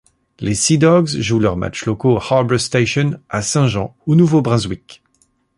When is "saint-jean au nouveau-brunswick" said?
3.43-5.03